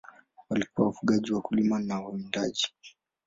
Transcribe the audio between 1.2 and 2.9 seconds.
wakulima na wawindaji.